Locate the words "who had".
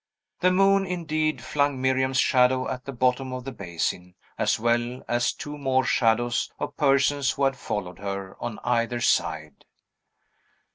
7.29-7.55